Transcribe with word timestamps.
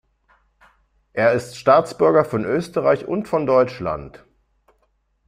Er 1.13 1.33
ist 1.33 1.57
Staatsbürger 1.57 2.25
von 2.25 2.43
Österreich 2.43 3.05
und 3.07 3.27
von 3.27 3.45
Deutschland. 3.45 4.25